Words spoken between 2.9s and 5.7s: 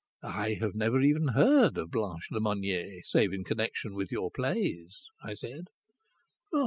save in connection with your plays," I said.